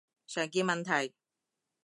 [0.25, 1.13] 常見問題